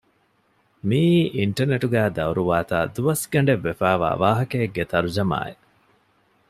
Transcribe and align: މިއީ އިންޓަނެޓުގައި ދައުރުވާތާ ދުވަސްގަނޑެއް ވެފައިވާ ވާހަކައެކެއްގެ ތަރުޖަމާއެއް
މިއީ 0.87 1.19
އިންޓަނެޓުގައި 1.37 2.11
ދައުރުވާތާ 2.17 2.77
ދުވަސްގަނޑެއް 2.95 3.63
ވެފައިވާ 3.65 4.09
ވާހަކައެކެއްގެ 4.23 4.83
ތަރުޖަމާއެއް 4.91 5.63